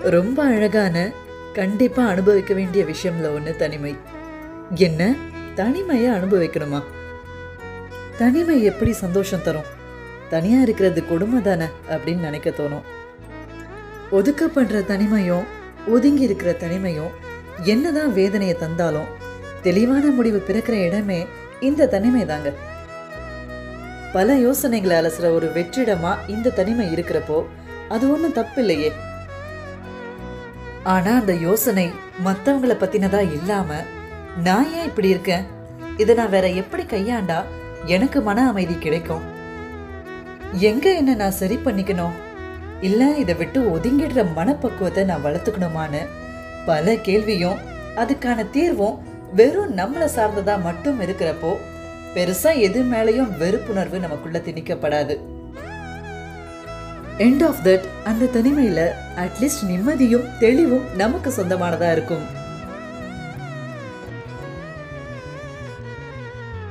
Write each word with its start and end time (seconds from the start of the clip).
ரொம்ப 0.00 0.44
அழகான 0.44 1.12
கண்டிப்பா 1.52 2.06
அனுபவிக்க 2.06 2.54
வேண்டிய 2.54 2.84
விஷயம்ல 2.84 3.24
ஒண்ணு 3.24 3.56
தனிமை. 3.56 3.96
என்ன? 4.74 5.14
தனிமையை 5.54 6.12
அனுபவிக்கணுமா? 6.12 6.82
தனிமை 8.18 8.64
எப்படி 8.64 8.92
சந்தோஷம் 8.92 9.42
தரும்? 9.42 9.80
தனியா 10.28 10.60
இருக்கிறது 10.60 11.08
கொடுமை 11.08 11.42
தானே 11.42 11.64
அப்படின்னு 11.90 12.18
நினைக்க 12.18 12.50
தோணும். 12.50 12.82
ஒதுக்கப்படுற 14.12 14.84
தனிமையும் 14.86 15.44
ஒதுங்கி 15.86 16.22
இருக்கிற 16.22 16.52
தனிமையும் 16.52 17.10
என்னதான் 17.62 18.12
வேதனையை 18.12 18.56
தந்தாலும் 18.56 19.20
தெளிவான 19.62 20.04
முடிவு 20.04 20.42
பிறக்கிற 20.48 20.72
இடமே 20.72 21.26
இந்த 21.60 21.86
தனிமை 21.86 22.26
தாங்க. 22.26 22.52
பல 24.12 24.34
யோசனைகளை 24.34 24.96
அலசுற 24.96 25.30
ஒரு 25.30 25.50
வெற்றிடமா 25.54 26.16
இந்த 26.28 26.50
தனிமை 26.50 26.86
இருக்கிறப்போ 26.86 27.44
அது 27.88 28.12
ஒன்றும் 28.12 28.32
தப்பு 28.32 28.60
இல்லையே 28.60 28.92
ஆனா 30.82 31.14
அந்த 31.14 31.34
யோசனை 31.34 31.90
மத்தவங்கள 32.24 32.74
பத்தினதா 32.74 33.32
இல்லாம 33.32 33.74
நான் 34.42 34.72
ஏன் 34.72 34.84
இப்படி 34.84 35.08
இருக்கேன்? 35.08 35.44
இதை 35.96 36.14
நான் 36.14 36.30
வேற 36.30 36.48
எப்படி 36.48 36.82
கையாண்டா? 36.82 37.42
எனக்கு 37.84 38.20
மன 38.20 38.48
அமைதி 38.48 38.78
கிடைக்கும். 38.78 39.20
எங்க 40.52 40.94
என்ன 40.94 41.14
நான் 41.14 41.30
சரி 41.30 41.58
பண்ணிக்கணும்? 41.64 42.10
இல்ல 42.80 43.14
இதை 43.16 43.34
விட்டு 43.34 43.60
ஒதுங்கிடுற 43.60 44.26
மனப்பக்குவத்தை 44.36 45.04
நான் 45.04 45.24
வளர்த்துக்கணுமான்னு? 45.24 46.06
பல 46.66 46.96
கேள்வியும் 46.96 47.58
அதுக்கான 47.96 48.50
தீர்வும் 48.50 48.98
வெறும் 49.34 49.76
நம்மளை 49.76 50.08
சார்ந்ததா 50.16 50.62
மட்டும் 50.62 51.00
இருக்கிறப்போ 51.00 51.56
பெருசா 52.14 52.58
எது 52.58 52.82
மேலேயும் 52.82 53.30
வெறுப்புணர்வு 53.38 53.98
நமக்குள்ள 53.98 54.38
திணிக்கப்படாது. 54.38 55.18
எண்ட் 57.18 57.46
ஆஃப் 57.46 57.60
தட் 57.64 57.84
அந்த 58.04 58.24
தனிமையில 58.24 58.90
அட்லீஸ்ட் 59.16 59.64
நிம்மதியும் 59.68 60.38
தெளிவும் 60.38 60.96
நமக்கு 60.96 61.30
சொந்தமானதா 61.30 61.92
இருக்கும். 61.92 62.40